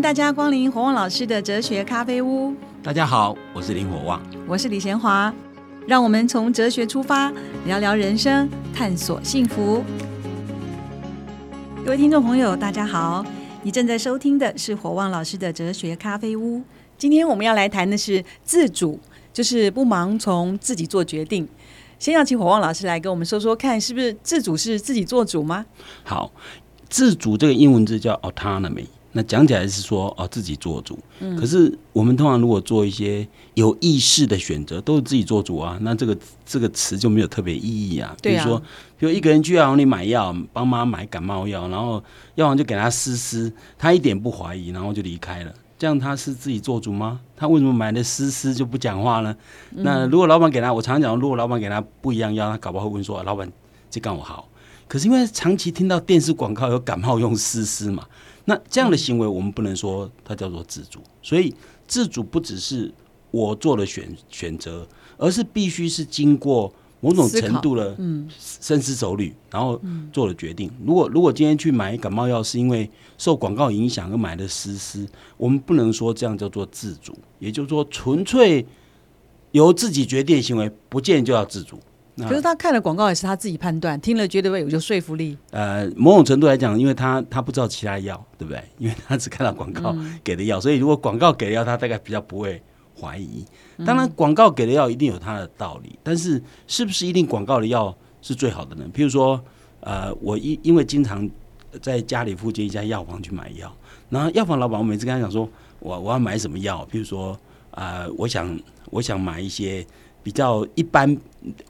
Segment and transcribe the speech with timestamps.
[0.00, 2.54] 迎大家光临火旺老师的哲学咖啡屋。
[2.82, 5.30] 大家好，我是林火旺，我是李贤华。
[5.86, 7.30] 让我们从哲学出发，
[7.66, 9.84] 聊聊人生，探索幸福。
[11.84, 13.22] 各位听众朋友，大家好，
[13.62, 16.62] 你正在收听的是火旺老师的哲学咖啡屋。
[16.96, 18.98] 今天我们要来谈的是自主，
[19.34, 21.46] 就是不盲从，自己做决定。
[21.98, 25.66] 先要请火旺老师来跟我们说说看，是不是自主是自己做主吗？
[26.04, 26.32] 好，
[26.88, 28.86] 自主这个英文字叫 autonomy。
[29.12, 30.98] 那讲起来是说哦，自己做主。
[31.18, 35.76] 嗯，可是我们通常如果做一些有意识的选择，都是自己做主啊。
[35.82, 38.16] 那这个这个词就没有特别意义啊。
[38.22, 38.58] 比如说，
[38.96, 42.02] 比如一个人去药房里买药，帮妈买感冒药，然后
[42.36, 45.52] 药房就给他撕撕，他一点不怀疑，然后就离开了。
[45.76, 47.18] 这样他是自己做主吗？
[47.34, 49.34] 他为什么买的思思就不讲话呢？
[49.70, 53.50] 那如果老板给他，我常常讲，如果老板给他不一样药，他搞不好会问说：“老板，
[53.90, 54.46] 这干我好。”
[54.86, 58.04] 可是因为长期听到电视广告有感冒用丝丝嘛。
[58.50, 60.98] 那这样的行为，我们不能说它叫做自主。
[61.22, 61.54] 所以，
[61.86, 62.92] 自主不只是
[63.30, 64.84] 我做了选选择，
[65.16, 67.96] 而是必须是经过某种程度的
[68.36, 69.80] 深思熟虑，然后
[70.12, 70.68] 做了决定。
[70.84, 75.06] 如果如果今天去买感冒药，是因为受广告影响而买的丝丝，
[75.36, 77.16] 我们不能说这样叫做自主。
[77.38, 78.66] 也就是说，纯粹
[79.52, 81.78] 由自己决定行为，不见就要自主。
[82.16, 85.38] 可是他看了广告也是他自己判断，听了觉得有有说服力。
[85.50, 88.62] 呃，某种程度来讲，因为他他不知道其他药，对不对？
[88.78, 92.60] 因为他只看到广告给的药，所以如果广告给的药，他大概比较不会
[93.00, 93.44] 怀疑。
[93.86, 98.84] 当然，广告给的药一定有它的道理，但是是不是一定广告的药是最好的呢？
[98.92, 99.42] 譬如说，
[99.80, 101.26] 呃，我因因为经常
[101.80, 103.74] 在家里附近一家药房去买药，
[104.10, 106.86] 然后药房老板我每次跟他讲说，我我要买什么药？
[106.92, 107.38] 譬如说，
[107.70, 109.86] 呃，我想我想买一些。
[110.22, 111.16] 比较一般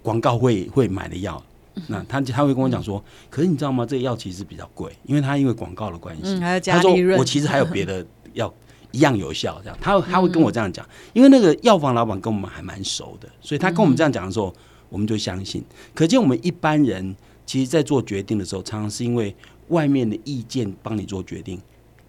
[0.02, 1.42] 广告会会买的药，
[1.86, 3.86] 那他他会跟我讲说，可是你知道吗？
[3.86, 8.52] 这个药其实比较贵，因为他因为广告的关系，他说我其实还有别的药
[8.92, 14.52] 一样有效，这样他他会跟我这样讲，因为那个药房老板跟我们还蛮熟的，所以他跟我们这样讲的时候，
[14.89, 15.64] 我们就相信。
[15.95, 17.14] 可见我们一般人
[17.46, 19.34] 其实，在做决定的时候，常常是因为
[19.68, 21.61] 外面的意见帮你做决定，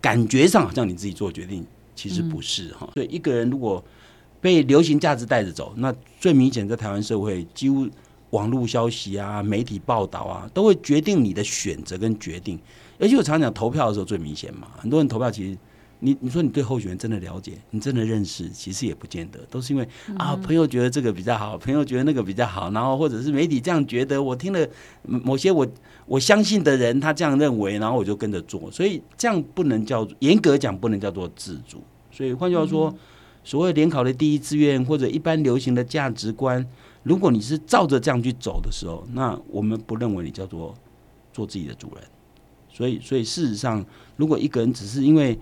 [0.02, 1.66] 感觉上好像你自己做决定，
[1.96, 2.90] 其实不是哈。
[2.94, 3.84] 所以一个人如果
[4.42, 7.88] 被流行价值带着走，那最明显在台湾社会，几乎
[8.32, 12.60] 网络消息啊、媒体报道啊，都会决定你的选择跟决定。
[13.00, 15.58] 而且我常讲投票的时候最明显嘛，很多人投票其实，
[16.00, 19.88] 你你说你对候选人真的了解，你真的认识，其实也不见得，都是因为
[20.18, 24.68] 啊朋友觉得这个比较好，朋友觉得那个比较好，然后或者是媒体这样觉得，我听了
[25.04, 25.68] 某些我
[26.06, 31.84] 我相信的人他这样认为，然后我就跟着做，所以这样不能叫严格讲不能叫做自主。
[32.12, 32.92] 所以换句话说。
[33.44, 36.66] 所谓联考的第一志愿或者一般流行的价值观，
[37.04, 40.76] 如果你是照着这样去走的时候，那我们不认为你叫做
[41.34, 42.04] 做自己的主人。
[42.74, 43.84] 所以，所以事实上，
[44.16, 45.38] 如果一个人只是因为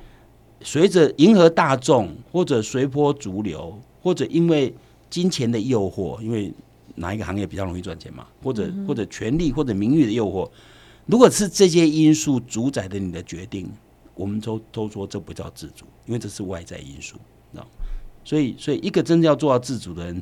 [0.62, 4.74] 随着迎合大众，或者随波逐流，或者因为
[5.10, 6.52] 金钱的诱惑，因为
[6.96, 10.50] 哪一个行业比较容易赚钱嘛，或者或者权力或者名誉的诱惑，
[11.06, 13.70] 如果是这些因素主宰的你的决定，
[14.16, 17.18] 我们都都说这不叫自主，因为这是外在因素。
[18.24, 20.22] 所以，所以一个真正要做到自主的人，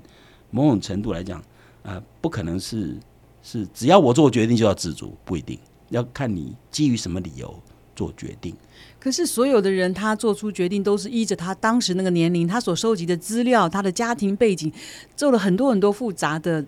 [0.52, 1.44] 某种程度来讲，
[1.84, 2.96] 啊，不可能是
[3.44, 5.59] 是只要我做决定就要自主，不一定
[5.90, 7.53] 要看你基于什么理由
[7.96, 8.56] 做决定。
[9.00, 14.72] 可是，所有的人他做出决定都是依着他当时那个年龄，他所收集的资料，他的家庭背景，
[15.16, 16.66] 做了很多很多复杂的。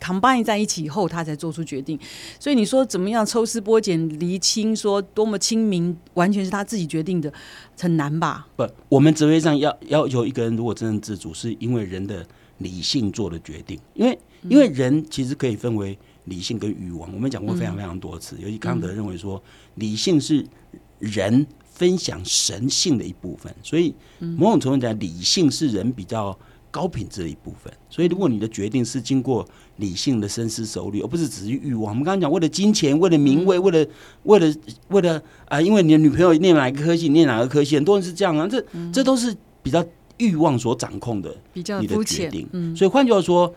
[0.00, 1.98] Combine 在一起以后，他才做出决定。
[2.38, 7.32] 所以你说怎么样抽丝剥茧、厘清，说多么清明，完全是他自己决定的，
[7.78, 8.48] 很难吧？
[8.56, 12.26] 不，我们哲学上要要求一个人如果真正自主，是因为人的
[12.58, 13.78] 理性做的决定。
[13.94, 14.18] 因为
[14.48, 17.12] 因为人其实可以分为理性跟欲望。
[17.12, 19.42] 我们讲过非常非常多次，尤其康德认为说，
[19.74, 20.44] 理性是
[20.98, 23.54] 人分享神性的一部分。
[23.62, 26.36] 所以某种程度讲，理性是人比较。
[26.72, 29.44] 高品质的一部分，所以如果你的决定是经过
[29.80, 31.90] 理性的深思熟虑，而不是只是欲望。
[31.90, 33.86] 我们刚刚讲，为了金钱，为了名位，为了
[34.22, 34.54] 为了
[34.88, 39.84] 为了啊，因为你的女朋友念哪个科系，念哪个科系，很多人是这样啊，这这都是比较
[40.18, 42.46] 欲望所掌控的，比较你的决定。
[42.76, 43.52] 所以换句话说，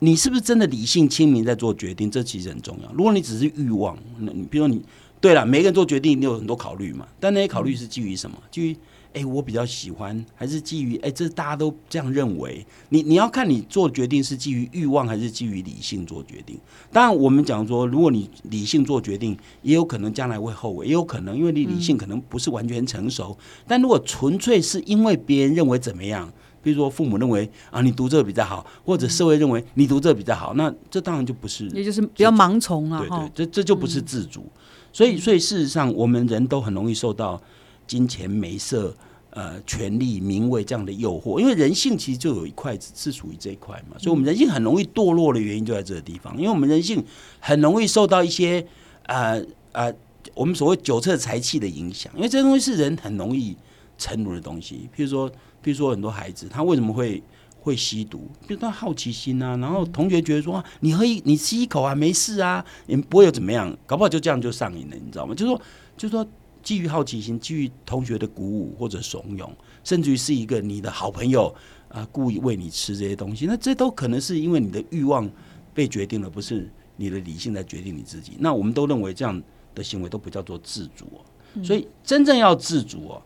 [0.00, 2.10] 你是不是真的理性清明在做决定？
[2.10, 2.92] 这其实很重要。
[2.92, 4.82] 如果你只是欲望，那你比如说你
[5.20, 8.36] 对了，每个人做决定你有很多考虑嘛，但那些考虑是基于什么？
[8.50, 8.76] 基于
[9.16, 12.64] 哎，我比较喜欢，还是基于哎，这大家都这样认为。
[12.90, 16.58] 你你要看你做决定是基于欲望还是基于理性做决定。
[16.92, 23.34] 当然，我们讲说，如果你理性做决定，也有可能将来会后悔，也有可能因为你理性可能不是完全成熟。
[23.66, 26.30] 但如果纯粹是因为别人认为怎么样，
[26.62, 33.00] 比如说父母认为啊你读这个比较好，或者社会认为你读这个比较好，那这当然就不是，也就是比较盲从啊。
[33.00, 34.44] 对对，这这就不是自主。
[34.92, 37.40] 所以所以事实上，我们人都很容易受到
[37.86, 38.94] 金钱、美色。
[39.36, 47.04] 呃权力、名位这样的诱惑，因为人性其实就有一块是属于这一块嘛，所以我们人性很容易堕落的原因就在这个地方，因为我们人性
[47.38, 48.66] 很容易受到一些
[49.04, 49.92] 呃呃
[50.34, 53.54] 我们所谓酒色财气的影响，因为这东西是人很容易
[53.98, 55.34] 沉沦的东西，譬如说，譬
[55.64, 57.22] 如说很多孩子他为什么会
[57.60, 65.34] 会吸毒，比如他好奇心啊，然后同学觉得说你喝一你吸一口啊没事啊，也不会有怎么样，搞不好就这样就上瘾了，你知道吗？
[65.34, 65.62] 就是说，
[65.96, 66.26] 就是说，
[66.66, 69.48] 基于好奇心，基于同学的鼓舞或者怂恿，
[69.84, 71.54] 甚至于是一个你的好朋友
[71.88, 75.30] 啊故意喂你吃这些东西，那这都可能是因为你的欲望
[75.72, 78.32] 被决定了，不是你的理性在决定你自己。
[78.40, 79.40] 那我们都认为这样
[79.76, 81.22] 的行为都不叫做自主哦，
[81.62, 83.22] 所以真正要自主哦，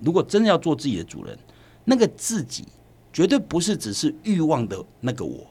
[0.00, 1.36] 如果真的要做自己的主人，
[1.84, 2.64] 那个自己。
[3.12, 5.46] 绝对不是只是欲望的那个我，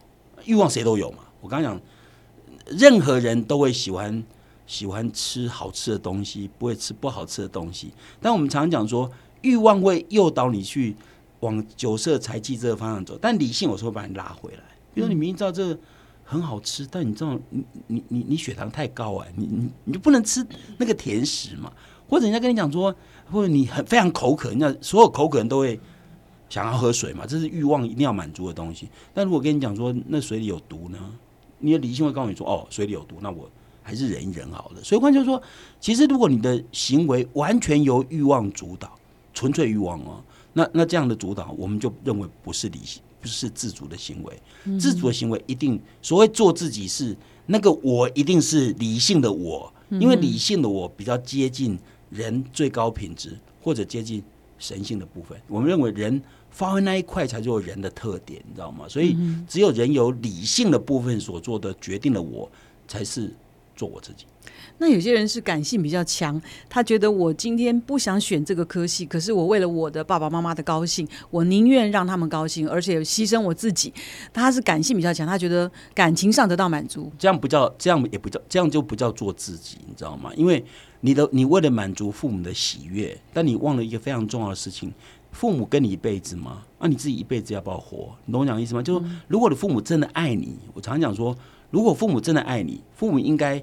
[0.46, 1.18] 欲望谁都有嘛。
[1.42, 4.24] 我刚刚讲，任何人都会喜欢
[4.68, 7.92] 喜欢吃好吃的东西，不会吃不好吃的东西。
[8.22, 9.10] 但我们常讲说，
[9.42, 10.96] 欲望会诱导你去
[11.40, 14.64] 往酒色财气这个方向走，但理性有时候把你拉回来。
[14.94, 15.78] 比如你明明知道这
[16.24, 20.46] 很好吃，但你知道你你你你血糖太高啊，你你你就不能吃
[20.78, 21.72] 那个甜食嘛？
[22.08, 22.96] 或者人家跟你讲说，
[23.32, 25.80] 或者你很非常口渴，人家所有口渴人都会。
[26.48, 27.26] 想要喝水嘛？
[27.26, 28.88] 这是欲望一定要满足的东西。
[29.16, 31.00] 但如果跟你讲说那水里有毒呢？
[31.58, 33.50] 你的理性会告诉你说：“哦，水里有毒，那我
[33.86, 35.42] 还是忍一忍好了。”所以换句话说，
[35.80, 38.98] 其实如果你的行为完全由欲望主导，
[39.34, 40.24] 纯粹欲望哦，
[40.54, 44.78] 那那这样的主导，我们就认为不是理性，不是自主的行为。
[44.80, 47.16] 自主的行为一定所谓做自己是
[47.46, 51.78] 那个我一定是理性的我，因为理性的我比较接近
[52.10, 54.24] 人最高品质或者接近
[54.58, 55.40] 神性的部分。
[55.48, 56.22] 我们认为人。
[56.52, 58.86] 发挥那一块才做人的特点，你知道吗？
[58.88, 62.50] 所以只有人有理性的部分所做的决定的我，
[62.88, 63.30] 才是
[63.76, 64.26] 做我自己。
[64.78, 66.40] 那有些人是感性比较强，
[66.70, 73.94] 他觉得我今天不想选这个科系，可是我为了我的爸爸妈妈的高兴，我宁愿让他们高兴，而且牺牲我自己。
[74.34, 80.32] 他是感性比较强，他觉得感情上得到满足，这样不叫，这样也不叫，这样就不叫做自己，你知道吗？
[80.36, 80.64] 因为
[81.02, 84.94] 你的你为了满足父母的喜悦，但你忘了一个非常重要的事情。
[85.32, 86.64] 父母跟你一辈子吗？
[86.80, 88.16] 那你自己一辈子要不要活？
[88.26, 88.82] 你懂我讲意思吗？
[88.82, 91.36] 就是如果你父母真的爱你，我常常讲说，
[91.76, 93.62] 如果父母真的爱你，父母应该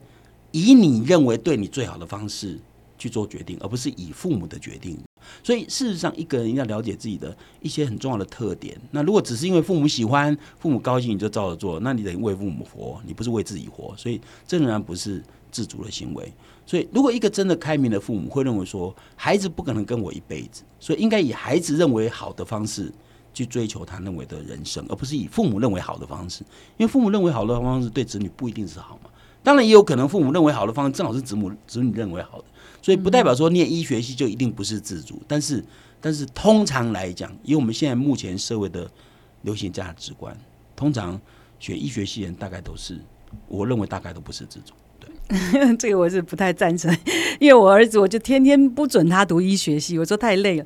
[0.51, 2.59] 以你认为对你最好的方式
[2.99, 4.99] 去做决定，而不是以父母的决定。
[5.43, 8.79] 所以事实上，一个人要了解自己的一些很重要的特点。
[8.91, 13.95] 那如果只是因为父母喜欢、父母高兴你就照着做，那你得为父母活，你不是为自己活。
[13.97, 16.31] 所以这仍然不是自主的行为。
[16.67, 22.93] 所以，如果一个真的开明的父母会认为说，孩子不可能跟我一辈子，所以应该以孩子认为好的方式
[23.33, 26.43] 去追求他认为的人生，而不是以父母认为好的方式。
[26.77, 29.11] 因为父母认为好的方式对子女不一定是好嘛。
[29.43, 32.45] 当然，也有可能父母认为好的方式正好是子母子女认为好的，
[32.81, 35.21] 所以不代表说念医学系就一定不是自主。
[35.27, 35.65] 但是，
[36.01, 38.89] 但是通常来讲，以我们现在目前社会的
[39.43, 40.37] 流行价值观，
[40.77, 41.21] 通常
[41.59, 43.01] 学医学系人大概都是，
[43.49, 44.75] 我认为大概都不是自主。
[45.79, 46.95] 这个我是不太赞成，
[47.41, 50.65] 因为我儿子我就天天不准他读医学系，我说太累了。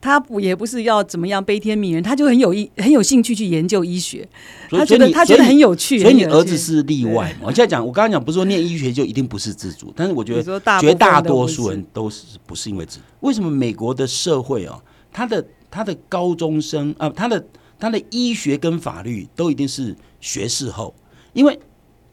[0.00, 4.26] 他不也不是要怎么样悲天悯人，他就很有意很有兴趣去研究医学，
[4.70, 5.98] 他觉得他觉得很有趣。
[5.98, 7.46] 所以你儿子是例外嘛？
[7.48, 13.02] 我现在讲，我刚刚讲不是说念医学就一定不是自主，但是我觉得绝大多数人都是不是因为自主。
[13.20, 17.46] 为什么美国的社会啊，他的他的高中生啊，他的
[17.78, 20.94] 他的医学跟法律都一定是学士后，
[21.32, 21.58] 因为。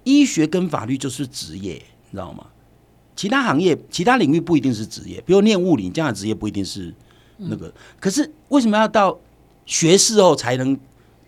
[0.06, 1.82] 医学跟法律就是职业，
[2.14, 2.46] 你知道吗？
[3.16, 6.94] 其他行业、其他领域不一定是职业，比如念物理，这样的职业不一定是
[7.38, 7.74] 那个。
[8.00, 9.20] 可是为什么要到
[9.66, 10.78] 学士后才能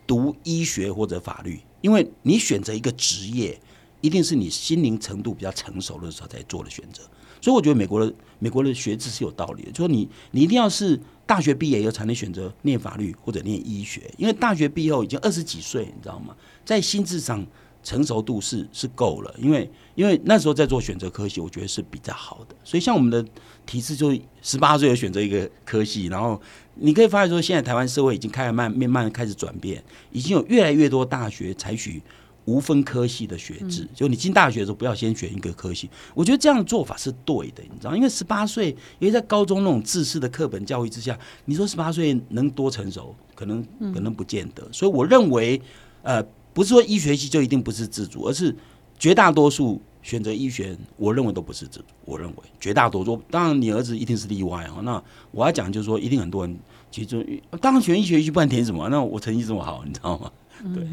[0.05, 1.59] 读医学或者法律？
[1.81, 3.59] 因为你选择一个职业，
[4.01, 7.01] 一定是你心灵程度比较成熟的时候才做的选择。
[7.41, 16.35] 所以我觉得美国的美国的学制是有道理的，就是你你一定要是大学毕业以后才能选择念法律或者念医学，因为大学毕业后已经二十几岁，你知道吗？
[16.63, 17.45] 在心智上。
[17.85, 22.55] 成熟度是是够了，因为因为那时候在做选择科系，我觉得是比较好的。
[22.63, 23.23] 所以像我们的
[23.63, 24.11] 提示，就
[24.41, 26.41] 十八岁选择一个科系，然后
[26.73, 32.01] 你可以发现说，现在台湾社会已经开始慢慢慢开始转变，已经有越来越多大学采取
[32.45, 33.87] 无分科系的学制。
[33.93, 35.87] 就你进大学的时候，不要先选一个科系。
[36.15, 41.15] 我觉得这样的做法是对的，你知道，因为十八岁，因为在高中那种自式的课本教育之下，
[41.45, 43.63] 你说十八岁能多成熟，可能
[43.93, 44.67] 可能不见得。
[44.71, 45.61] 所以我认为，
[46.01, 46.25] 呃。
[46.55, 48.55] 不是说医学系就一定不是自主，而是
[48.97, 51.85] 绝大多数选择医学，我认为都不是自主。
[52.05, 54.79] 我认为绝大多数，当然你儿子一定是例外啊。
[54.81, 56.57] 那我要讲就是说，一定很多人
[56.89, 58.87] 其实当然选医学系不然填什么？
[58.87, 60.31] 那我成绩这么好，你知道吗？
[60.73, 60.87] 对，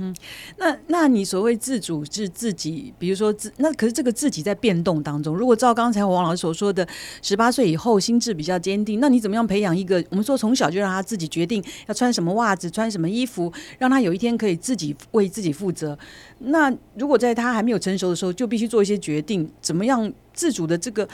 [0.58, 5.36] 那那你所谓自主是自己，比如说自那可是这个自己在变动当中。
[5.36, 6.86] 如果照刚才王老师所说的，
[7.22, 10.04] 十八岁以后心智比较坚定，那你怎么样培养一个？
[10.10, 15.98] 我们说从小就让他自己决定要穿什么袜子、穿什么衣服，让他有一天可以自己为自己负责。
[16.38, 21.08] 那如果在他还没有成熟的时候，就必须做一些决定，怎么样自主的这个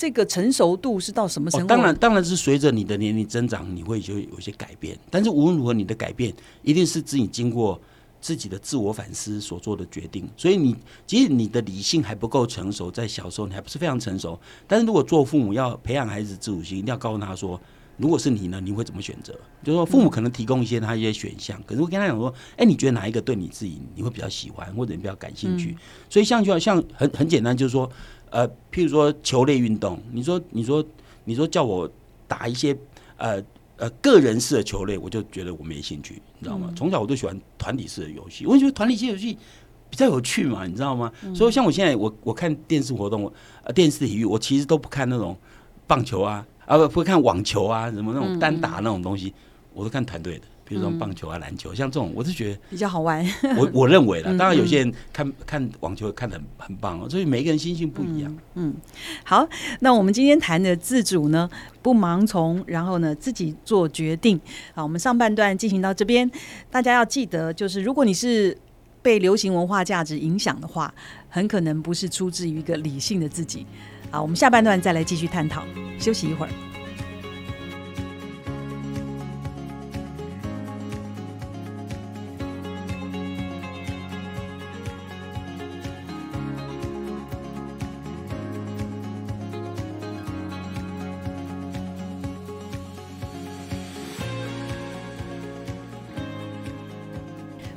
[0.00, 1.66] 这个成熟度是到什么程度？
[1.66, 4.98] 当然，当然是随着你的年龄增长，你会就有一些改变。
[5.10, 7.78] 但是无论如何，你的改变一定是自己经过。
[8.22, 10.76] 自己的自我反思所做的决定，所以你
[11.06, 14.38] 即使你的理性还不够成熟，在小时候你还不是非常成熟，
[14.68, 17.58] 但是如果做父母要培养孩子自主性，一定要告诉他说，
[17.96, 19.32] 如果是你呢，你会怎么选择？
[19.64, 25.74] 就是说父母可能提供一些他一些选项，可是我跟他讲说，哎，你觉得哪一个对你自己你会比较喜欢，或者你比较感兴趣？
[26.10, 27.90] 所以像就像很很简单，就是说，
[28.30, 30.84] 呃，譬如说球类运动，你说你说
[31.24, 31.90] 你说叫我
[32.26, 32.76] 打一些
[33.16, 33.42] 呃。
[33.80, 36.70] 呃，个人式的球类，我就觉得我没兴趣，你知道吗？
[36.76, 39.38] 从小我都喜欢团体式的游戏，我觉得团体式游戏
[39.88, 41.10] 比较有趣嘛，你知道吗？
[41.34, 43.32] 所以像我现在，我我看电视活动，
[43.64, 45.34] 呃，电视体育，我其实都不看那种
[45.86, 49.32] 棒球啊，啊不不看网球啊，什么那种单打那种东西，
[49.72, 50.44] 我都看团队的。
[50.70, 53.26] 比如说棒球啊、篮球，像这种，我是觉得比较好玩。
[53.56, 58.32] 我我认为了， 当然有些人看看网球看的很很棒哦，所以每个人心性不一样。
[58.54, 58.72] 嗯，
[59.24, 59.44] 好，
[59.80, 61.50] 那我们今天谈的自主呢，
[61.82, 64.40] 不盲从，然后呢自己做决定。
[64.72, 66.30] 好，我们上半段进行到这边，
[66.70, 68.56] 大家要记得，就是如果你是
[69.02, 70.94] 被流行文化价值影响的话，
[71.28, 73.66] 很可能不是出自于一个理性的自己。
[74.12, 75.64] 好，我们下半段再来继续探讨。
[75.98, 76.69] 休息一会儿。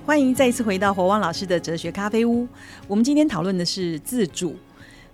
[0.05, 2.45] 欢迎再一次回到火旺老师的哲学咖啡屋。
[2.89, 4.53] 我们今天讨论的是自主。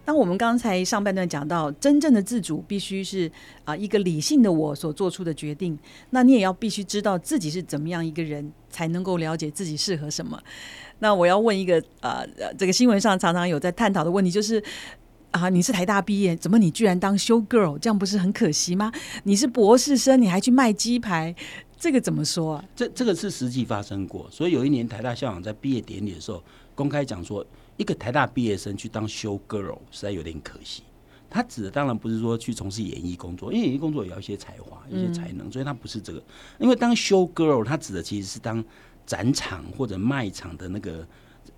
[0.03, 3.31] 当我们刚才上半段讲到，真正的自主必须是
[3.65, 5.77] 啊一个理性的我所做出的决定。
[6.09, 10.41] 那你也要必须知道自己是怎么样一个人，才能够了解自己适合什么。
[10.97, 12.27] 那我要问一个呃，
[12.57, 14.61] 这个新闻上常常有在探讨的问题，就是
[15.29, 17.77] 啊，你是台大毕业，怎么你居然当修 girl？
[17.77, 18.91] 这样不是很可惜吗？
[19.25, 21.35] 你是博士生，你还去卖鸡排？
[21.79, 22.65] 这个怎么说啊？
[22.75, 26.43] 这这个是实际发生过，所以有一年台大校长在毕业典礼的时候
[26.75, 27.45] 公开讲说，
[27.77, 30.83] 一个台大毕业生去当 show girl 实在有点可惜。
[31.29, 36.21] 他指的当然不是说去从事演艺工作，因为演艺工作也要一些才华、一些才能，所以他不是这个。
[36.59, 38.63] 因为当 show girl，他指的其实是当
[39.05, 41.07] 展场或者卖场的那个。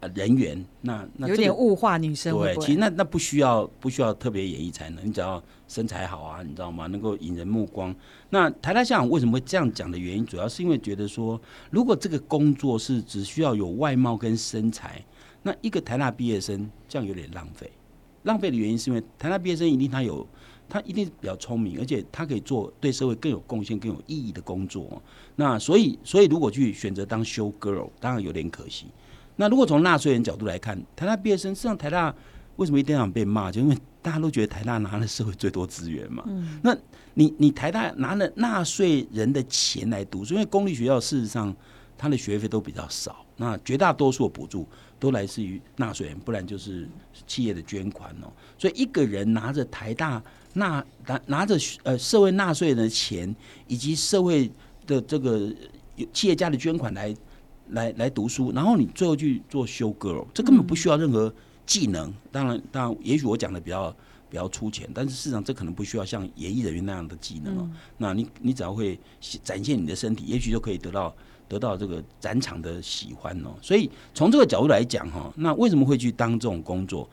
[0.01, 6.87] 呃，人员那那有点物化女生，对，其实那那不需要不需要特别演绎才能，你只要身材好啊，你知道吗？
[6.87, 7.95] 能够引人目光。
[8.31, 11.39] 那台大校长为什么会这样讲的原因，主要是因为觉得说，
[11.69, 15.05] 如果这个工作是只需要有外貌跟身材，
[15.43, 17.69] 那一个台大毕业生这样有点浪费。
[18.23, 20.27] 浪费的原因是因为台大毕业生一定他有
[20.67, 24.99] 他一定比较聪明，而且他可以做对社会更有贡献、更有意义的工作。
[25.35, 28.87] 那所以所以如果去选择当 show girl，当然有点可惜。
[29.37, 32.13] 那如果从纳税人角度来看，台大毕业生，实际上台大
[32.57, 33.51] 为什么一定要被骂？
[33.51, 36.23] 就因为大家都觉得台大拿了社会最多资源嘛。
[36.27, 36.59] 嗯。
[36.61, 36.77] 那
[37.15, 41.55] 你你台大拿了纳税人的钱来读，因为公立学校事实上
[41.97, 44.67] 它的学费都比较少，那绝大多数的补助
[44.99, 46.87] 都来自于纳税人，不然就是
[47.25, 48.31] 企业的捐款哦。
[48.57, 50.21] 所以一个人拿着台大
[50.53, 53.33] 纳拿拿着呃社会纳税人的钱，
[53.67, 54.51] 以及社会
[54.85, 55.51] 的这个
[56.13, 57.15] 企业家的捐款来。
[57.71, 61.33] 来来读书，然后你最后去做修 girl，这根本不需要任何
[61.65, 62.13] 技能。
[62.31, 63.93] 当然，当然，也许我讲的比较
[64.29, 67.69] 比较粗浅，但是事实上这可能不需要像演艺人员那样的技能哦。
[67.97, 68.99] 那你你只要会
[69.43, 71.15] 展现你的身体，也许就可以得到
[71.47, 73.49] 得到这个展场的喜欢哦。
[73.61, 77.09] 所以从这个角度来讲哈，那为什么会去当这种工作？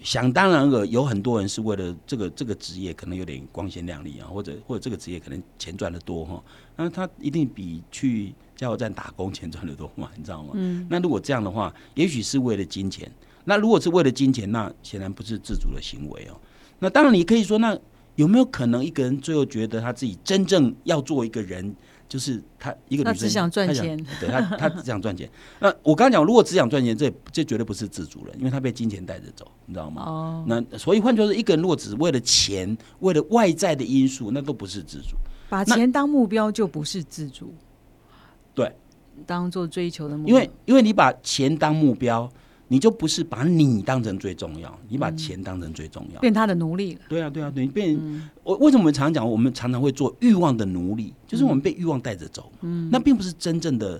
[0.00, 6.40] 想当然了，有很多人是为了这个这个职业可能有点光鲜亮丽啊，或者或者这个职业可能钱赚的多哈，
[6.76, 10.50] 那他一定比去加油站打工钱赚的多嘛，你知道吗？
[10.54, 10.86] 嗯。
[10.90, 13.10] 那如果这样的话，也许是为了金钱。
[13.44, 16.36] 那如果是为了金钱，那显然不是自主的行为哦。
[16.80, 17.78] 那当然，你可以说，那
[18.16, 21.74] 有没有可能一个人最后觉得他自己真正要做一个人？
[22.08, 25.28] 就是他一个女生，只想赚钱，对他，他只想赚钱。
[25.60, 30.04] 那我刚刚讲，如果只想赚钱，这这绝对不是自主人，因为他被金钱带着走，你知道吗？
[30.06, 30.44] 哦。
[30.48, 35.18] 那所以换句话说，一个人如果只是为了钱，为了外在的因素，那都不是自主。
[35.50, 37.52] 把钱当目标就不是自主。
[38.58, 39.24] 对。
[39.26, 42.30] 当做追求的目标，因为因为你把钱当目标。
[42.70, 47.00] 你就不是把你当成最重要，你把钱当成最重要，变他的奴隶了。
[47.08, 47.98] 对啊，对啊，对，变
[48.44, 52.52] 我为什么我们常常讲，我们常常会做欲望的奴隶，就是我们被欲望带着走。
[52.60, 53.98] 嗯，那并不是真正的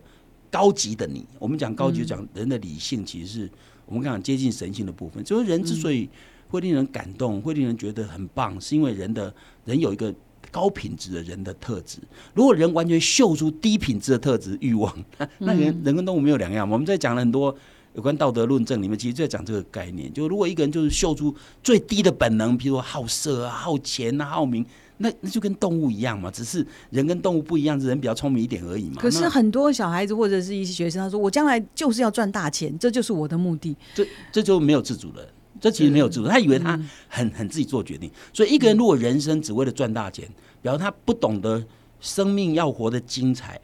[0.50, 1.24] 高级的你。
[1.38, 3.50] 我们讲高级，讲人的理性，其实是
[3.86, 5.24] 我们讲接近神性的部分。
[5.24, 6.06] 就是人之所以
[6.50, 9.34] 会令人感动，会令人觉得很棒，是因为人的
[9.64, 10.14] 人有一个
[10.50, 11.98] 高品质的人的特质。
[12.34, 14.92] 如果人完全秀出低品质的特质欲望，
[15.38, 16.68] 那人人跟动物没有两样。
[16.70, 17.54] 我们在讲了很多
[17.94, 20.12] 有关道德论证里面，其实就在讲这个概念。
[20.12, 24.64] 就如果一个人就是秀出最低的本能，比如说好色啊、好钱啊、好名。
[25.00, 28.96] 那那就跟动物一样嘛，只是人跟动物不一样，是人比较聪明一点而已嘛。
[28.98, 33.76] 可是很多小孩子或者是一些学生，他说我将来就是要赚大钱，这就是我的目的。
[33.94, 35.24] 这这就没有自主了，
[35.60, 38.10] 这其实没有自主，他以为他很很自己做决定。
[38.32, 40.28] 所以一个人如果人生只为了赚大钱，
[40.62, 41.64] 表示他不懂得
[42.00, 43.60] 生命要活得精彩，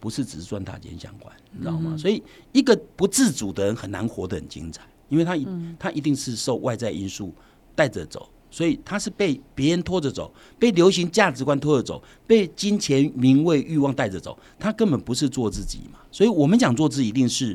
[0.00, 1.96] 不是只是赚大钱相关，你知道吗？
[1.96, 5.36] 所以一个不自主的人很难活得很精彩，因为他
[5.78, 7.34] 他一定是受外在因素
[7.74, 8.28] 带着走。
[8.50, 14.38] 所以他是被别人拖着走，被流行价值观拖着走，被金钱、名位、欲望带着走。
[14.58, 15.98] 他根本不是做自己嘛。
[16.10, 17.54] 所以我们讲做自己，一定是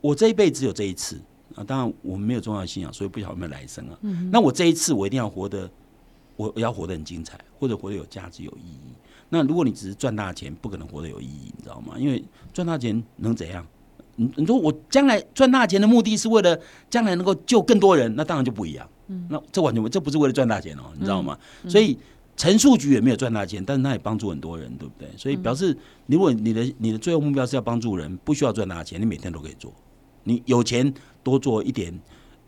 [0.00, 1.20] 我这一辈子有这一次
[1.56, 1.64] 啊。
[1.64, 3.98] 当然我们没有重要信仰，所以不晓得有没有来生啊。
[4.30, 5.70] 那我这一次我一定要活得，
[6.36, 8.92] 我要活得很精彩，或者活得有价值、有意义。
[9.28, 11.94] 那如果你只是赚大钱，不可能活得有意义，你知道吗？
[11.98, 13.66] 因为赚大钱能怎样？
[14.16, 16.58] 你你说我将来赚大钱的目的是为了
[16.90, 18.86] 将来能够救更多人，那当然就不一样。
[19.08, 21.38] 嗯那这完全不，这不是为了赚大钱哦，你知道吗？
[21.66, 21.96] 所以
[22.36, 25.08] 陈述局也没有赚大钱，但是他也帮助很多人，对不对？
[25.16, 29.72] 所以表示，如果你的你的最后目标是要帮助人，不需要赚大钱，你每天都可以做。
[30.24, 30.92] 你有钱
[31.22, 31.98] 多做一点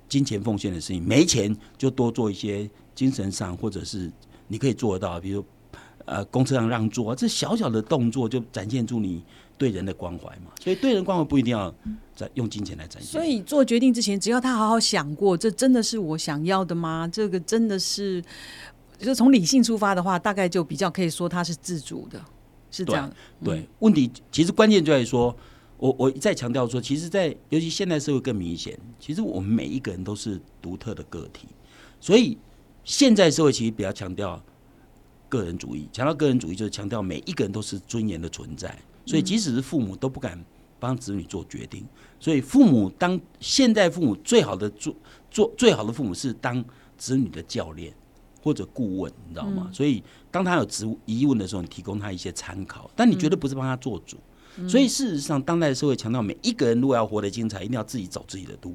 [0.09, 4.11] 金钱奉献的事情，没钱就多做一些精神上或者是
[4.49, 5.45] 你可以做得到，比如
[6.05, 9.23] 呃公车上让座，这小小的动作就展现出你。
[9.57, 11.73] 对人的关怀嘛，所以对人关怀不一定要
[12.17, 13.13] 在用金钱来展现。
[13.13, 17.09] 所以做决定之前，只要他好好想过，这真的是我想要的吗？
[17.11, 18.21] 这个真的是，
[18.99, 22.21] 就是从理性出发的话，大概就比较可以说他是自主的，
[22.69, 23.09] 是这样。
[23.45, 25.35] 对，问题其实关键就在于说，
[25.85, 31.47] 我我一再强调说，其实，在尤其现代社会更明显，其实我们每一个人都是独特的个体，
[32.01, 32.39] 所以
[32.85, 34.43] 现在社会其实比较强调
[35.29, 38.75] 个人主义，强调个人主义就是强调每一个人都是尊严的存在。
[39.05, 40.43] 所以，即使是父母都不敢
[40.81, 41.85] 帮子女做决定。
[42.19, 44.97] 所以，父母当现代父母最好的做
[45.31, 46.65] 做最好的父母是当
[46.97, 47.93] 子女的教练
[48.43, 49.69] 或者顾问，你知道吗？
[49.71, 50.67] 所以，当他有
[51.05, 54.17] 疑疑问的时候，你提供他一些参考，但你绝对不是帮他做主。
[54.69, 58.75] 所以，事实上，当代社会强调每一个人如果要活得精彩，一定要自己走自己的路，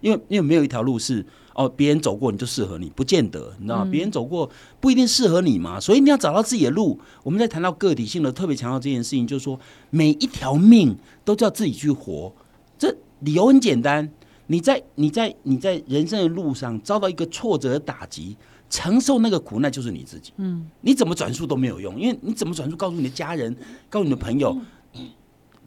[0.00, 1.24] 因为因为没有一条路是。
[1.52, 3.90] 哦，别人走过你就适合你，不见得，你知道吗？
[3.90, 6.98] 别人走过不一定适合你嘛，所以你要找到自己的路。
[7.22, 9.58] 我们在谈到个体性的，特别强调这件事情，就是说
[9.90, 12.32] 每一条命都叫自己去活。
[12.78, 14.08] 这理由很简单，
[14.46, 18.36] 你在你在你在人生的路上遭到一个挫折打击，
[18.70, 20.32] 承受那个苦难就是你自己。
[20.36, 23.54] 嗯，你怎么转述都没有用，因为你怎么转述告诉你的家人，
[23.90, 24.56] 告诉你的朋友，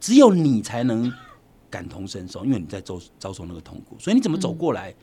[0.04, 1.10] 只有你才能
[1.70, 4.94] 感同身受，因为你在遭遭受那个痛苦，所以你怎么走过来？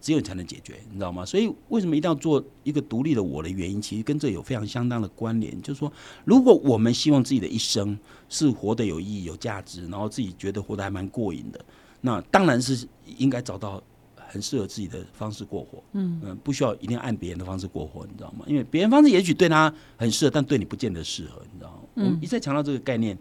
[0.00, 1.24] 只有你才能解决，你知道吗？
[1.24, 5.62] 所以为什么一定要做一个独立的我的原因，其实跟这有非常相当的关联。
[5.62, 5.92] 就是说，
[6.24, 7.96] 如果我们希望自己的一生
[8.28, 11.64] 是活得有意义、有价值，然后自己觉得活得还蛮过瘾的，
[12.00, 12.84] 那当然是
[13.16, 13.80] 应该找到
[14.16, 15.80] 很适合自己的方式过活。
[15.92, 18.44] 嗯嗯，不需要一定按别人的方式过活，你知道吗？
[18.48, 21.82] 因为别人方式也许对他很适合，但对你不见得适合，你知道吗？
[21.94, 23.16] 我们一再强调这个概念。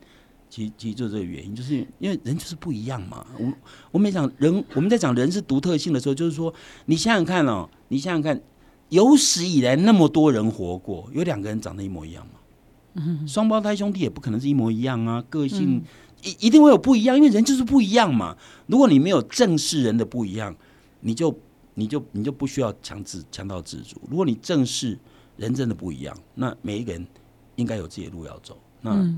[0.51, 3.25] 其其实就是这个原因，就是因为人就是不一样嘛。
[3.39, 3.53] 我
[3.91, 6.53] 我们讲人，我们在讲人是独特性的时候，就是说，
[6.87, 8.39] 你想想看哦，你想想看，
[8.89, 13.25] 有史以来那么多人活过，有两个人长得一模一样吗？
[13.25, 15.81] 双胞胎兄弟也不可能是一模一样啊，个性
[16.21, 18.35] 一一定会有不一样，因为人就是不一样嘛。
[18.67, 20.53] 如果你没有正视人的不一样，
[20.99, 21.33] 你就
[21.75, 24.01] 你就你就不需要强制强到自主。
[24.09, 24.99] 如果你正视
[25.37, 27.07] 人真的不一样，那每一个人
[27.55, 28.59] 应该有自己的路要走。
[28.81, 29.09] 那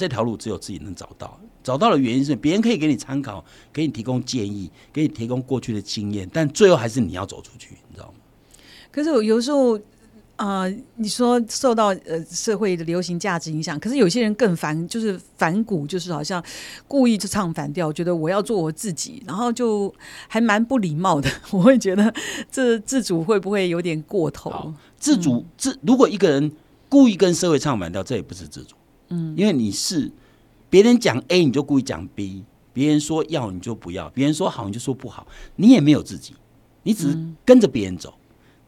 [0.00, 8.14] 这条路只有自己能找到，找到的原因是别人可以给你参考，给你提供建议，给你提供过去的经验，但最后还是你要走出去，你知道吗？
[8.90, 9.78] 可是我有时候
[10.36, 10.64] 啊，
[10.96, 16.42] 你说受到呃社会的流行价值影响，可是有些人更反，就是反骨，就是好像
[16.88, 19.94] 故意就唱反调，觉得我要做我自己，然后就
[20.28, 21.30] 还蛮不礼貌的。
[21.52, 22.10] 我会觉得
[22.50, 24.72] 这自主会不会有点过头？
[24.98, 26.50] 自主自如果一个人
[26.88, 28.74] 故意跟社会唱反调，这也不是自主。
[29.10, 30.10] 嗯，因为你是
[30.68, 32.42] 别人讲 A，你就故意讲 B；
[32.72, 35.26] 别人说要，你就不要；别人说好，你就说不好。
[35.56, 36.34] 你也没有自己，
[36.84, 38.14] 你只是跟着别人走，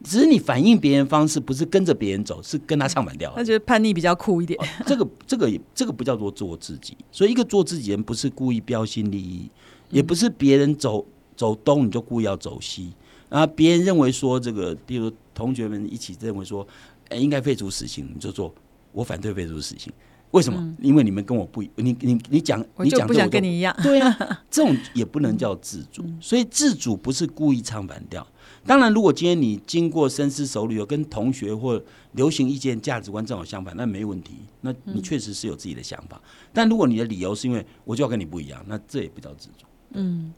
[0.03, 3.33] 只是你反应别人方式不是跟着别人走，是跟他唱反调。
[3.37, 4.59] 他觉得叛逆比较酷一点。
[4.85, 6.97] 这个、这个、这个不叫做做自己。
[7.13, 9.49] 所以，一个做自己人，不是故意标新立异，
[9.91, 12.93] 也不是别人走走东你就故意要走西
[13.29, 13.47] 啊。
[13.47, 16.67] 别人认为说这个，比如同学们一起认为说，
[17.13, 18.53] 应该废除死刑，你就做。
[18.91, 19.93] 我反对废除死刑。
[20.33, 20.77] 为什么？
[20.81, 23.75] 因为你们跟我不一，你你你讲，你讲不想跟你一样。
[23.83, 24.17] 对啊，
[24.51, 28.27] 这种也不能叫自主，所以自主不是故意唱反调。
[28.65, 34.35] 当然，如果今天你经过深思熟虑，有跟同学或流行意见、价值观正好相反，那没问题。
[34.61, 36.21] 那你确实是有自己的想法。
[36.53, 39.67] 但如果你的理由是因为我就要跟你不一样，那这也不叫自主。
[39.95, 40.33] 嗯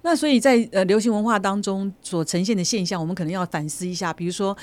[0.00, 4.10] 那所以在呃流行文化当中所呈现的现象，我们可能要反思一下。
[4.12, 4.56] 比如说，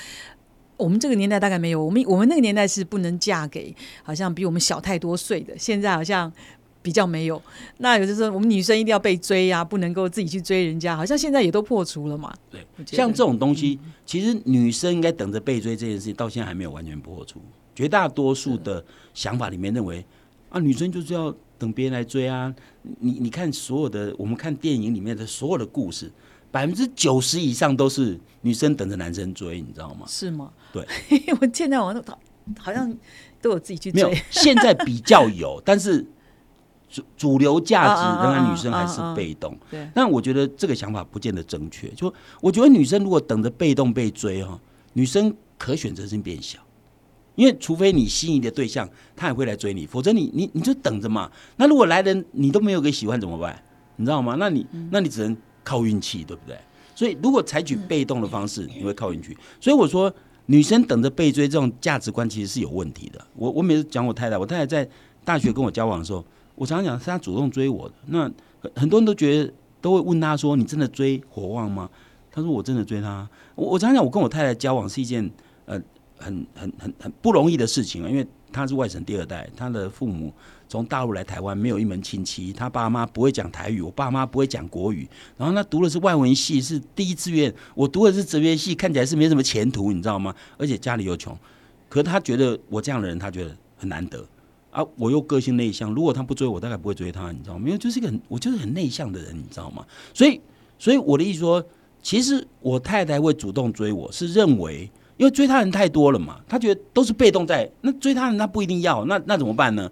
[0.82, 6.30] 我们这个年代大概没有，我们我们那个年代是不能嫁给好像比我们小太多岁的，现在好像
[6.82, 7.40] 比较没有。
[7.78, 12.34] 那有的时候我们女生一定要被追呀、不能够自己去追人家，好像现在也都破除了嘛。
[12.50, 17.40] 对像这种东西，其实女生应该等着被追这件事情，到现在还没有完全破除。
[17.74, 20.04] 绝大多数的想法里面认为，
[20.50, 22.52] 啊，女生就是要等别人来追啊。
[22.98, 26.10] 你你看所有的，我们看电影里面的所有的故事，
[26.50, 30.04] 百分之九十以上都是女生等着男生追，你知道吗？
[30.06, 30.50] 是吗？
[30.72, 30.86] 对，
[31.40, 32.02] 我现在我都
[32.58, 32.90] 好像
[33.40, 36.04] 都有自己去没有。，现在比较有， 但是
[36.88, 39.56] 主主流价值仍然女生还是被动。
[39.70, 41.88] 对，但我觉得这个想法不见得正确。
[41.90, 44.58] 就我觉得女生如果等着被动被追哈，
[44.94, 46.58] 女生可选择性变小，
[47.34, 51.30] 因为除非你心仪的对象他也会来追你，否则你你你就等着嘛。
[51.56, 53.62] 那如果来人你都没有给喜欢怎么办？
[53.96, 54.36] 你知道吗？
[54.38, 56.58] 那你那你只能靠运气，对不对？
[56.94, 59.36] 所以如果采取被动的方式，你会靠运气。
[59.60, 60.12] 所以我说，
[60.46, 63.24] 女生等着被追这种价值观其实是有问题的。
[63.34, 64.88] 我我每次讲我太太，我太太在
[65.24, 66.24] 大学跟我交往的时候，
[66.54, 67.94] 我常常讲是她主动追我的。
[68.06, 68.22] 那
[68.60, 71.88] 很很多人都觉得都会问她说：“你真的追火旺吗？”
[72.30, 75.30] 她说：“我真的追他。”我我常常讲，我跟我太太交往是一件
[75.66, 75.80] 呃
[76.18, 80.32] 很很很很不容易的事情啊，因为她是外省第二代，她的父母
[80.72, 85.06] 从大陆来台湾，没有一门亲戚，他爸妈不会讲台语，我爸妈不会讲国语，
[85.36, 90.34] 然后他读的是外文系，是第一志愿，我读的是哲学系，看起来是没什么前途，你知道吗？
[90.56, 91.36] 而且家里又穷，
[91.90, 94.26] 可是他觉得我这样的人，他觉得很难得。
[94.70, 97.64] 啊，我又个性内向，如果他不追我，大概不会追他，你知道吗？
[97.66, 99.84] 因为就是一个很，我就是很内向的人，你知道吗？
[100.14, 100.40] 所以，
[100.78, 101.62] 所以我的意思说，
[102.02, 109.90] 其实我太太会主动追我，是认为因为追他人太多了嘛，她觉得都是被动在，那追他人他不一定要，那那怎么办呢？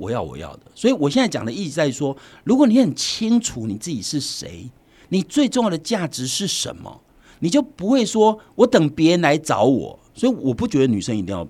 [0.00, 4.70] 我要我要的，所以我现在讲的意思在于说，如果你很清楚你自己是谁，
[5.10, 7.02] 你最重要的价值是什么，
[7.40, 9.98] 你就不会说我等别人来找我。
[10.14, 11.46] 所以我不觉得女生一定要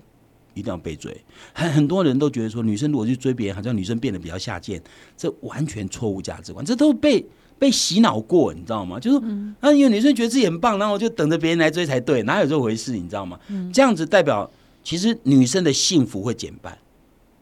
[0.53, 1.15] 一定要被追，
[1.53, 4.81] 很 很多人都觉得说女生如果去追别人，好像女生变得比较下贱，
[5.15, 7.25] 这完全错误价值观，这都被
[7.57, 8.99] 被洗脑过，你知道吗？
[8.99, 12.91] 就是嗯啊，因为女生觉得自己很棒，然后我就等着别人来追才对，哪有这回事？
[12.93, 13.39] 你知道吗？
[13.73, 14.49] 这样子代表
[14.83, 16.77] 其实女生的幸福会减半，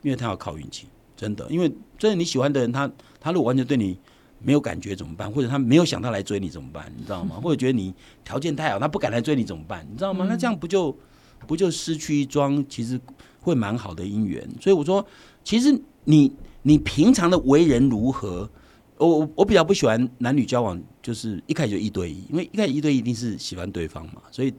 [0.01, 0.87] 因为她要靠运气，
[1.19, 3.99] 真的，因为真的你喜欢的人，他他如果完全对你
[4.41, 5.29] 没有感觉怎么办？
[5.29, 6.89] 或者他没有想到来追你怎么办？
[6.95, 7.35] 你知道吗？
[7.43, 9.85] 或者觉得你条件太好，他不敢来追你怎么办？
[9.91, 10.25] 你知道吗？
[10.29, 10.97] 那这样不就
[11.45, 12.97] 不就失去一桩其实
[13.41, 14.47] 会蛮好的姻缘？
[14.61, 15.05] 所以我说，
[15.43, 18.49] 其实你你平常的为人如何？
[18.97, 24.53] 我我我比较不喜欢男女交往，就是一开始就一对一，因为一开始一对一一定是喜欢对方嘛，所以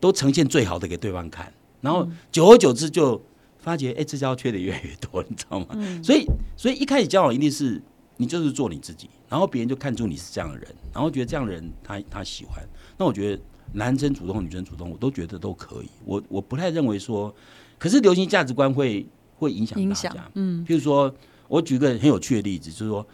[0.00, 3.20] 都呈现最好的给对方看，然后久而久之就
[3.64, 5.68] 发觉，哎、这家伙缺的越来越多， 你知道吗？
[6.02, 7.82] 所以所以一开始交往一定是
[8.18, 12.62] 你就是做你自己，然后别人就看出你是这样的人，然后觉得这样的人他他喜欢。
[12.98, 15.88] 那我觉得男生主动、女生主动，我都觉得都可以。
[16.04, 17.34] 我我不太认为说，
[17.78, 20.30] 可是流行价值观会会影响影响大家。
[20.34, 21.12] 嗯，譬如说，
[21.48, 23.06] 我举个很有趣的例子，就是说，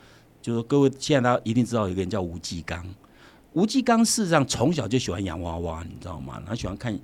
[0.43, 2.85] 就是说各位现在大家一定知道有一个人叫吴继刚。
[3.53, 6.41] 吴继刚事实上从小就喜欢洋娃娃，你知道吗？
[6.47, 6.97] 他喜欢看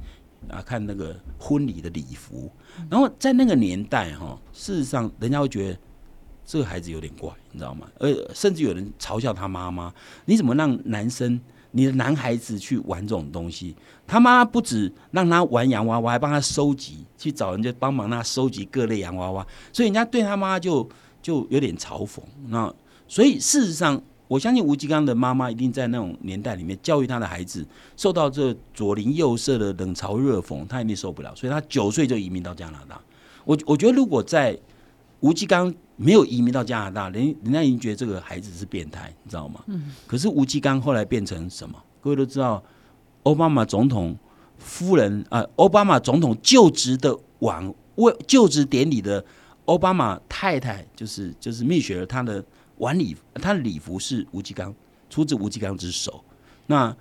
[0.50, 2.50] 啊看那个婚礼的礼服，
[2.90, 5.78] 然后在那个年代哈，事实上人家会觉得
[6.44, 7.88] 这个孩子有点怪，你知道吗？
[7.98, 9.92] 呃，甚至有人嘲笑他妈妈，
[10.24, 11.40] 你怎么让男生？
[11.72, 20.88] 你的男孩子去玩这种东西，他妈不止让他玩洋娃娃，还帮他收集，去找人家帮忙他收集各类洋娃娃，所以人家对他妈就
[21.20, 22.20] 就有点嘲讽。
[22.46, 22.72] 那
[23.06, 33.00] 所以事实上，我相信吴吉刚的妈妈一定在那种年代里面教育他的孩子，受到这左邻右舍的冷嘲热讽，他一定受不了，所以他九岁就移民到加拿大。
[33.44, 34.58] 我我觉得如果在
[35.20, 39.60] 吴继刚没有移民到加拿大，人人家已经觉得这个孩子是变态，你知道吗？
[39.66, 39.92] 嗯。
[40.06, 41.80] 可是吴继刚后来变成什么？
[42.00, 42.62] 各位都知道，
[43.22, 44.16] 奥巴马总统
[44.58, 49.24] 夫人啊、呃奥巴马总统就职的晚为就职典礼的
[49.66, 52.44] 奥巴马太太，就是就是蜜雪儿，她的
[52.78, 54.74] 晚礼，他的礼服是吴继刚
[55.08, 56.24] 出自吴继刚之手。
[56.66, 56.94] 那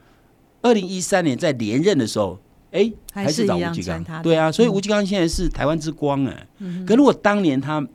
[0.61, 2.39] 二零一三年在连任的时候，
[2.71, 6.47] 哎、还还是找吴继刚对啊，所以吴继刚现在是台湾之光哎、
[6.85, 7.85] 可如果当年他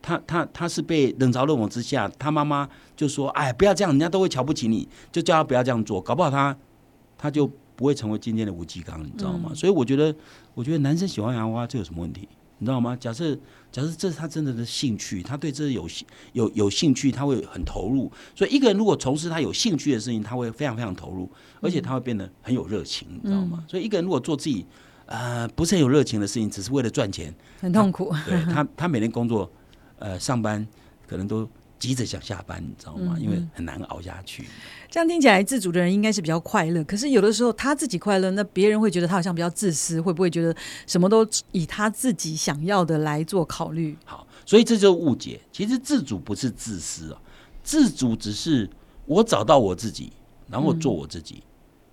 [0.00, 6.54] 他他他是被冷嘲热讽之下，他妈妈就说：“哎，不要这样，人家都会瞧不起你，就叫他不要这样做。”搞不好他
[7.16, 9.50] 他就不会成为今天的吴继刚，你知道吗？
[9.54, 10.14] 所以我觉得，
[10.52, 12.28] 我觉得男生喜欢洋娃娃这有什么问题？
[12.64, 12.96] 你知道吗？
[12.98, 13.36] 假设
[13.70, 15.86] 假设这是他真的的兴趣，他对这有
[16.32, 18.10] 有有兴趣，他会很投入。
[18.34, 23.62] 所以一个人如果从事他有兴趣的事情，他会非常非常投入，而且他会变得很有热情，你知道吗？
[23.68, 24.64] 所以一个人如果做自己
[25.04, 28.10] 呃不是很有热情的事情，只是为了赚钱，很痛苦。
[28.24, 29.50] 对他，他每天工作
[29.98, 30.66] 呃上班
[31.06, 31.46] 可能都。
[31.84, 33.14] 急着想下班，你知道吗？
[33.20, 34.46] 因为很难熬下去。
[34.90, 36.82] 这样听起来，自主的人应该是比较快乐。
[36.84, 43.94] 可是有的时候他自己快乐，那别人会觉得他好像比较自私，会不会觉得什么都以他自己想要的来做考虑？
[44.06, 45.38] 好，所以这就是误解。
[45.52, 47.20] 其实自主不是自私啊，
[47.62, 48.66] 自主只是
[49.04, 50.10] 我找到我自己，
[50.48, 51.42] 然后做我自己。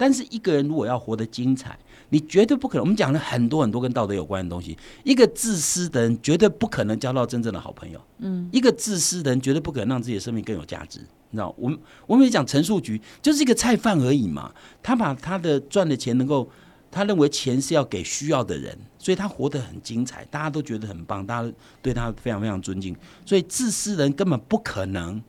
[0.02, 1.78] 但是一个人如果要活得精彩，
[2.10, 2.82] 你绝对不可能。
[2.82, 4.76] 我们讲了很多很多跟道德有关的东西。
[5.04, 8.02] 一个自私的人绝对不可能交到真正的好朋友。
[8.18, 11.02] 嗯，一个自私的人绝对不可能让自己的生命更有价值。
[11.30, 14.52] 你知道，我们我们也讲陈述局就是一个菜贩而已嘛。
[14.82, 16.50] 他把他的赚的钱能够，
[16.90, 22.96] 他认为钱是要给需要的人，所以他活得很精彩，大家都觉得很棒，大家对他非常非常尊敬。
[23.24, 25.22] 所以自私人根本不可能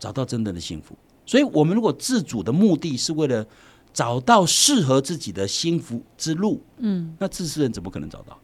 [0.00, 0.98] 找到真正的幸福。
[1.24, 3.46] 所以我们如果自主的目的是为了。
[3.92, 8.38] 找到适合自己的幸福之路，嗯，那自私人怎么可能找到？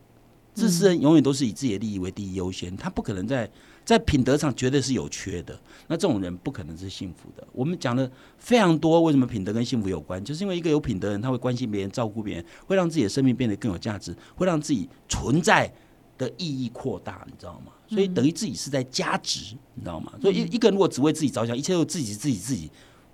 [0.54, 3.48] 自私人永远都是以自己的利益为第一优先，他不可能在
[3.84, 5.56] 在品德上绝对是有缺的。
[5.86, 7.46] 那这种人不可能是幸福的。
[7.52, 10.22] 我们讲的非常多，为什么品德跟幸福有关？
[10.24, 15.72] 就是因为一个有品德人，他会关心别人、照顾别人，会让自己的生命变得更有价值，会让自己存在
[16.18, 17.70] 的意义扩大，你知道吗？
[17.86, 20.12] 所以等于自己是在加值，你知道吗？
[20.20, 22.68] 所以一一个人如果只为自己着想，一切都自己自己自己。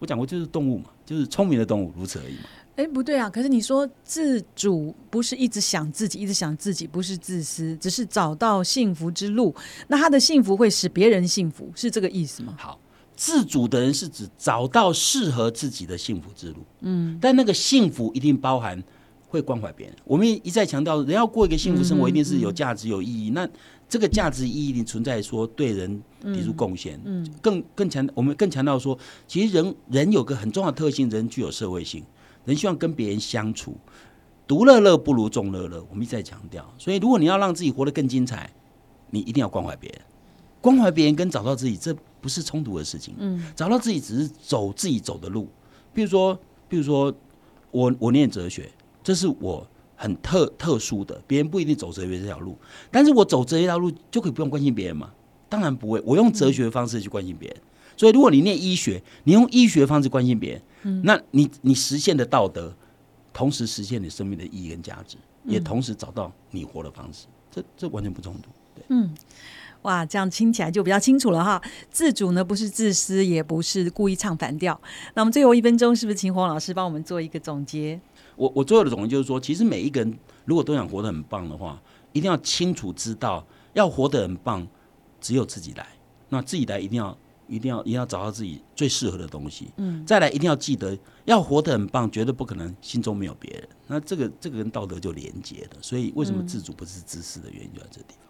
[0.04, 2.42] 我讲过，就是动物嘛，就是聪明的动物，如此而已嘛。
[2.76, 3.30] 哎，不对啊！
[3.30, 9.54] 可是你说自主不是一直想自己，一直想自己，不是自私，只是找到幸福之路。
[9.88, 12.54] 那他的幸福会使别人幸福，是这个意思吗？
[12.58, 12.78] 好，
[13.16, 16.56] 自主的人是指找到适合自己的幸福之路。
[16.80, 18.82] 嗯，但那个幸福一定包含
[19.28, 19.96] 会关怀别人。
[20.04, 23.30] 我们一再强调，人要过一个幸福生活，一定是有价值、有意义。
[23.30, 23.48] 那
[23.94, 27.00] 这个价值意义存在，说对人提出贡献。
[27.04, 32.02] 嗯，更更强，我们更强调说，其实人人有个很重要的特性，人具有社会性，
[32.44, 33.76] 人希望跟别人相处。
[34.48, 36.68] 独乐乐不如众乐乐，我们一再强调。
[36.76, 38.50] 所以，如果你要让自己活得更精彩，
[39.10, 40.00] 你一定要关怀别人。
[40.60, 43.14] 关怀别人跟找到自己，这不是冲突的事情。
[43.18, 45.48] 嗯，找到自己只是走自己走的路。
[45.92, 46.36] 比如说，
[46.68, 47.14] 比如说，
[47.70, 48.68] 我我念哲学，
[49.04, 49.64] 这是我。
[49.96, 52.56] 很特特殊的，别人不一定走哲学这条路，
[52.90, 55.10] 但是我走哲学这条路就可以不用关心别人吗？
[55.48, 57.56] 当然不会，我用哲学的方式去关心别人。
[57.96, 62.74] 所以，如果你念医学，你用医学方式关心别人，嗯，那你你实现的道德，
[63.32, 68.48] 同时实现你生命的意义跟价值，也同时找到你活的方式，这这完全不冲突。
[68.74, 69.14] 对，嗯，
[69.82, 71.62] 哇，这样听起来就比较清楚了哈。
[71.88, 74.80] 自主呢，不是自私，也不是故意唱反调。
[75.14, 78.00] 那我们最后一分钟，是不是请黄老师帮我们做一个总结？
[78.36, 81.80] 我我最后的总结就是说，其实每一个人如果都想活得很棒的话，
[82.12, 84.66] 一定要清楚知道，要活得很棒，
[85.20, 85.86] 只有自己来。
[86.28, 87.16] 那自己来，一定要
[87.46, 89.68] 一定要一定要找到自己最适合的东西。
[89.76, 93.68] 嗯，再来一定要记得，要活得很棒，绝对不可能心中没有别人。
[93.86, 95.76] 那这个这个跟道德就连接的。
[95.80, 98.24] 所以为什么自主不是自私的原因就在这地方。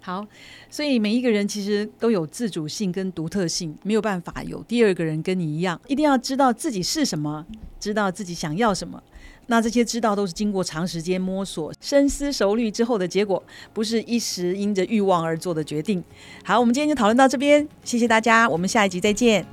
[0.00, 0.26] 好，
[0.68, 5.80] 所以每一个人其实都有自主性跟独特性，没有办法有第二个人跟你一样。
[5.88, 7.46] 一定要知道自己是什么，
[7.80, 9.02] 知道自己想要什么。
[9.46, 16.02] 那这些知道都是经过长时间摸索、深思熟虑之后的结果，不是一时因着欲望而做的决定。
[16.42, 19.46] 好，我们今天就讨论到这边，谢谢大家，我们下一集再见。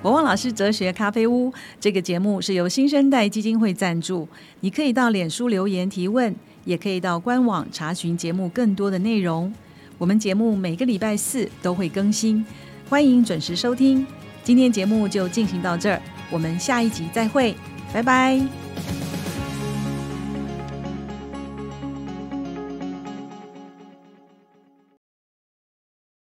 [0.00, 4.26] 国王老师哲学咖啡屋这个节目是由新生代基金会赞助，
[4.60, 9.52] 你可以到脸书留言提问，也可以到官网查询节目更多的内容。
[9.98, 12.46] 我们节目每个礼拜四都会更新，
[12.88, 14.06] 欢迎准时收听。
[14.44, 17.54] 今天节目就进行到这儿，我们下一集再会，
[17.92, 19.07] 拜拜。